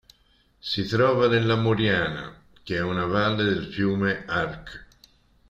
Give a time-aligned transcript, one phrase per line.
[0.59, 4.85] Si trova nella Moriana, che è una valle del fiume Arc.